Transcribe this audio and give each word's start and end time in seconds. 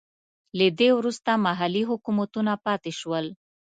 له 0.57 0.67
دې 0.79 0.89
وروسته 0.99 1.31
محلي 1.45 1.83
حکومتونه 1.91 2.53
پاتې 2.65 2.91
شول. 2.99 3.25